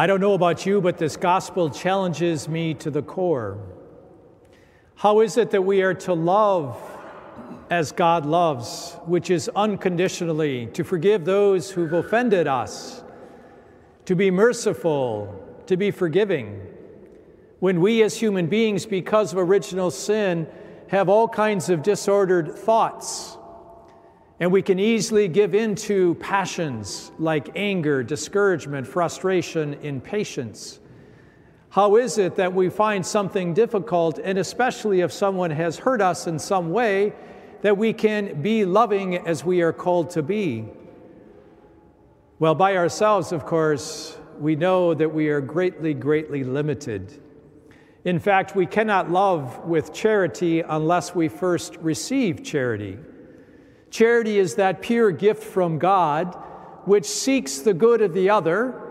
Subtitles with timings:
[0.00, 3.58] I don't know about you, but this gospel challenges me to the core.
[4.94, 6.80] How is it that we are to love
[7.68, 13.02] as God loves, which is unconditionally, to forgive those who've offended us,
[14.04, 15.34] to be merciful,
[15.66, 16.60] to be forgiving?
[17.58, 20.46] When we as human beings, because of original sin,
[20.90, 23.36] have all kinds of disordered thoughts,
[24.40, 30.78] and we can easily give in to passions like anger, discouragement, frustration, impatience.
[31.70, 36.26] How is it that we find something difficult, and especially if someone has hurt us
[36.26, 37.12] in some way,
[37.62, 40.66] that we can be loving as we are called to be?
[42.38, 47.20] Well, by ourselves, of course, we know that we are greatly, greatly limited.
[48.04, 52.96] In fact, we cannot love with charity unless we first receive charity.
[53.90, 56.36] Charity is that pure gift from God
[56.84, 58.88] which seeks the good of the other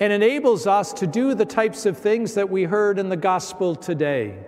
[0.00, 3.74] and enables us to do the types of things that we heard in the gospel
[3.74, 4.38] today.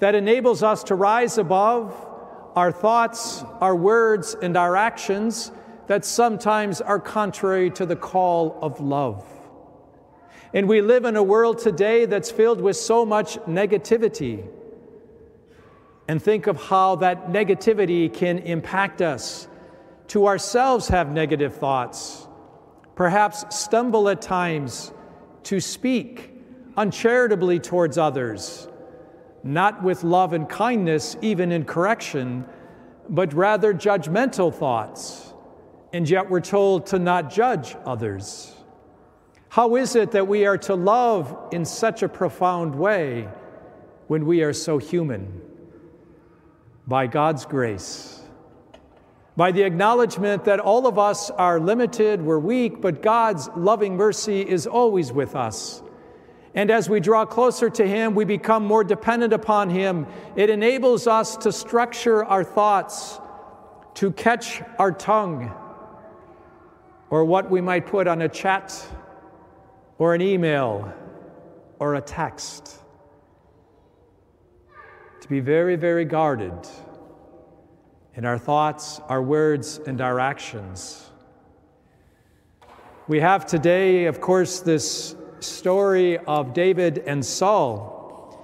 [0.00, 1.94] That enables us to rise above
[2.56, 5.52] our thoughts, our words, and our actions
[5.86, 9.26] that sometimes are contrary to the call of love.
[10.52, 14.46] And we live in a world today that's filled with so much negativity
[16.08, 19.48] and think of how that negativity can impact us.
[20.08, 22.28] To ourselves, have negative thoughts,
[22.94, 24.92] perhaps stumble at times
[25.44, 26.30] to speak
[26.76, 28.68] uncharitably towards others,
[29.42, 32.44] not with love and kindness, even in correction,
[33.08, 35.32] but rather judgmental thoughts.
[35.92, 38.52] And yet we're told to not judge others.
[39.48, 43.28] How is it that we are to love in such a profound way
[44.08, 45.40] when we are so human?
[46.86, 48.20] By God's grace,
[49.36, 54.42] by the acknowledgement that all of us are limited, we're weak, but God's loving mercy
[54.42, 55.82] is always with us.
[56.54, 60.06] And as we draw closer to Him, we become more dependent upon Him.
[60.36, 63.18] It enables us to structure our thoughts,
[63.94, 65.52] to catch our tongue,
[67.10, 68.86] or what we might put on a chat,
[69.98, 70.92] or an email,
[71.80, 72.83] or a text
[75.24, 76.52] to be very, very guarded
[78.14, 81.10] in our thoughts, our words, and our actions.
[83.08, 88.38] We have today, of course, this story of David and Saul.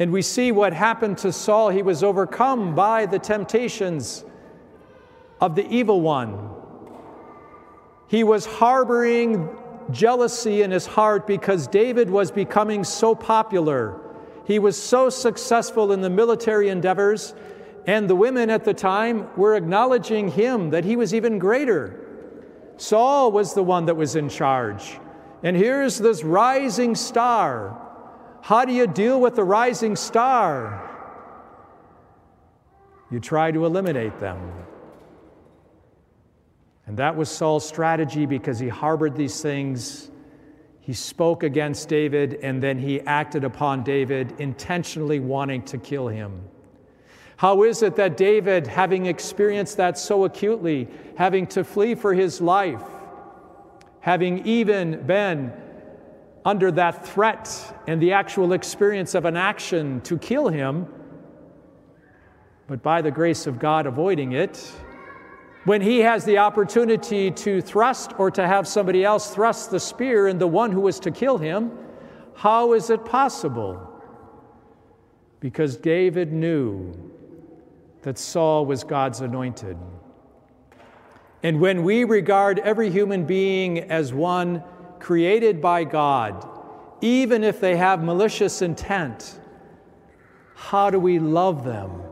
[0.00, 1.68] And we see what happened to Saul.
[1.68, 4.24] He was overcome by the temptations
[5.40, 6.50] of the evil one.
[8.08, 9.56] He was harboring
[9.92, 14.00] jealousy in his heart because David was becoming so popular
[14.48, 17.34] he was so successful in the military endeavors,
[17.86, 22.00] and the women at the time were acknowledging him that he was even greater.
[22.78, 24.98] Saul was the one that was in charge.
[25.42, 27.78] And here's this rising star.
[28.40, 30.90] How do you deal with the rising star?
[33.10, 34.50] You try to eliminate them.
[36.86, 40.10] And that was Saul's strategy because he harbored these things
[40.88, 46.40] he spoke against David and then he acted upon David, intentionally wanting to kill him.
[47.36, 50.88] How is it that David, having experienced that so acutely,
[51.18, 52.82] having to flee for his life,
[54.00, 55.52] having even been
[56.46, 60.86] under that threat and the actual experience of an action to kill him,
[62.66, 64.72] but by the grace of God avoiding it,
[65.68, 70.26] when he has the opportunity to thrust or to have somebody else thrust the spear
[70.26, 71.70] in the one who was to kill him,
[72.34, 73.78] how is it possible?
[75.40, 76.94] Because David knew
[78.00, 79.76] that Saul was God's anointed.
[81.42, 84.64] And when we regard every human being as one
[85.00, 86.48] created by God,
[87.02, 89.38] even if they have malicious intent,
[90.54, 92.07] how do we love them?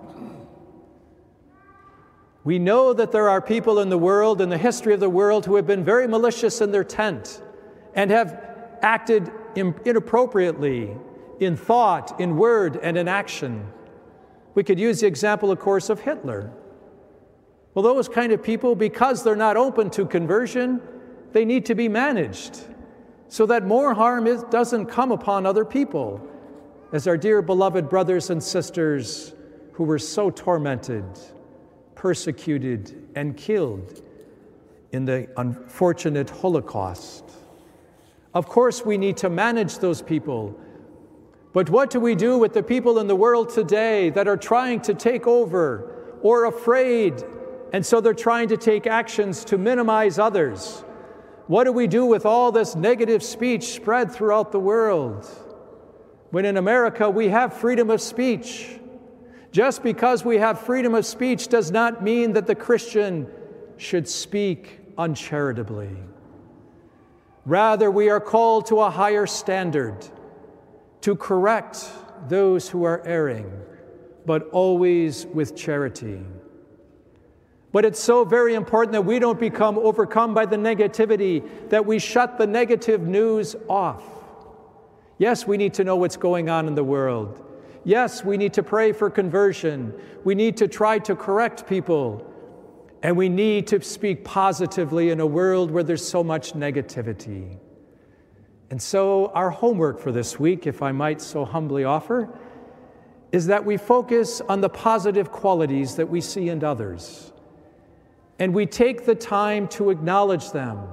[2.46, 5.44] We know that there are people in the world, in the history of the world,
[5.44, 7.42] who have been very malicious in their tent
[7.92, 8.40] and have
[8.82, 10.96] acted inappropriately
[11.40, 13.66] in thought, in word, and in action.
[14.54, 16.52] We could use the example, of course, of Hitler.
[17.74, 20.80] Well, those kind of people, because they're not open to conversion,
[21.32, 22.60] they need to be managed
[23.26, 26.24] so that more harm doesn't come upon other people,
[26.92, 29.34] as our dear beloved brothers and sisters
[29.72, 31.04] who were so tormented
[31.96, 34.02] persecuted, and killed
[34.92, 37.24] in the unfortunate Holocaust.
[38.34, 40.56] Of course, we need to manage those people.
[41.52, 44.82] But what do we do with the people in the world today that are trying
[44.82, 47.24] to take over or afraid,
[47.72, 50.84] and so they're trying to take actions to minimize others?
[51.46, 55.24] What do we do with all this negative speech spread throughout the world?
[56.30, 58.78] When in America we have freedom of speech.
[59.56, 63.26] Just because we have freedom of speech does not mean that the Christian
[63.78, 65.96] should speak uncharitably.
[67.46, 70.06] Rather, we are called to a higher standard
[71.00, 71.90] to correct
[72.28, 73.50] those who are erring,
[74.26, 76.20] but always with charity.
[77.72, 81.98] But it's so very important that we don't become overcome by the negativity, that we
[81.98, 84.02] shut the negative news off.
[85.16, 87.42] Yes, we need to know what's going on in the world.
[87.86, 89.94] Yes, we need to pray for conversion.
[90.24, 92.26] We need to try to correct people.
[93.04, 97.58] And we need to speak positively in a world where there's so much negativity.
[98.70, 102.28] And so, our homework for this week, if I might so humbly offer,
[103.30, 107.32] is that we focus on the positive qualities that we see in others.
[108.40, 110.88] And we take the time to acknowledge them.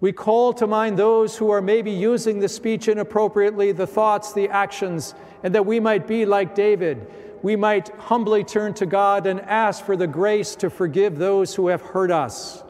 [0.00, 4.48] We call to mind those who are maybe using the speech inappropriately, the thoughts, the
[4.48, 7.06] actions, and that we might be like David.
[7.42, 11.68] We might humbly turn to God and ask for the grace to forgive those who
[11.68, 12.62] have hurt us,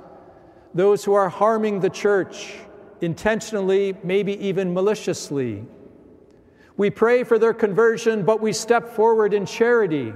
[0.74, 2.54] those who are harming the church
[3.00, 5.64] intentionally, maybe even maliciously.
[6.76, 10.12] We pray for their conversion, but we step forward in charity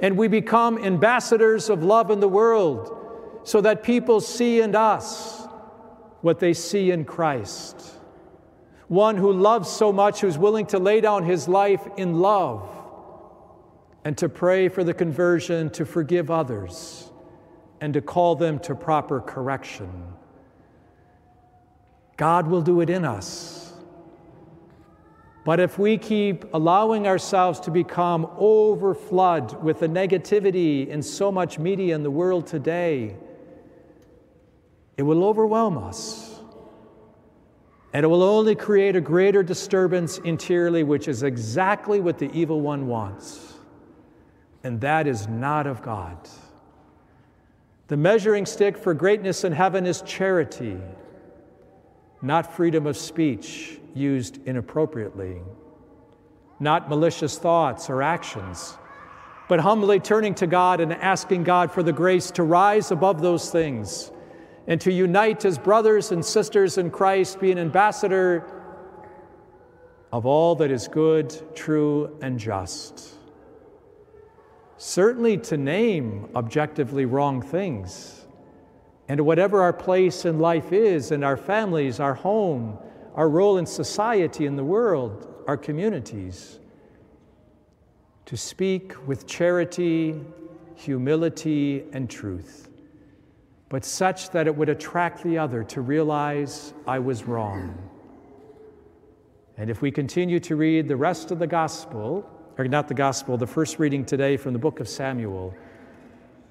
[0.00, 2.96] and we become ambassadors of love in the world
[3.44, 5.46] so that people see in us
[6.20, 7.82] what they see in Christ.
[8.88, 12.68] One who loves so much, who's willing to lay down his life in love
[14.04, 17.10] and to pray for the conversion, to forgive others,
[17.80, 19.90] and to call them to proper correction.
[22.16, 23.72] God will do it in us.
[25.44, 31.58] But if we keep allowing ourselves to become overflood with the negativity in so much
[31.58, 33.16] media in the world today,
[35.00, 36.38] it will overwhelm us.
[37.94, 42.60] And it will only create a greater disturbance interiorly, which is exactly what the evil
[42.60, 43.54] one wants.
[44.62, 46.18] And that is not of God.
[47.88, 50.76] The measuring stick for greatness in heaven is charity
[52.20, 55.40] not freedom of speech used inappropriately,
[56.60, 58.76] not malicious thoughts or actions,
[59.48, 63.50] but humbly turning to God and asking God for the grace to rise above those
[63.50, 64.12] things
[64.70, 68.44] and to unite as brothers and sisters in Christ, be an ambassador
[70.12, 73.16] of all that is good, true, and just.
[74.76, 78.26] Certainly to name objectively wrong things
[79.08, 82.78] and whatever our place in life is, in our families, our home,
[83.16, 86.60] our role in society, in the world, our communities,
[88.24, 90.20] to speak with charity,
[90.76, 92.69] humility, and truth,
[93.70, 97.78] but such that it would attract the other to realize I was wrong.
[99.56, 102.28] And if we continue to read the rest of the gospel,
[102.58, 105.54] or not the gospel, the first reading today from the book of Samuel,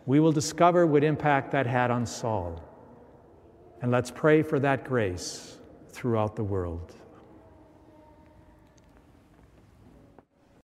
[0.06, 2.63] we will discover what impact that had on Saul.
[3.81, 5.57] And let's pray for that grace
[5.89, 6.95] throughout the world.